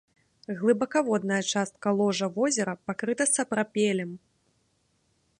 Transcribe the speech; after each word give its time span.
Глыбакаводная 0.59 1.41
частка 1.53 1.87
ложа 1.99 2.27
возера 2.37 2.73
пакрыта 2.87 3.23
сапрапелем. 3.33 4.11